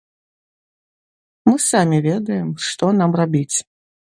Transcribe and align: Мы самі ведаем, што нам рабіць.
Мы 1.49 1.55
самі 1.69 1.97
ведаем, 2.09 2.49
што 2.69 2.85
нам 3.03 3.11
рабіць. 3.23 3.57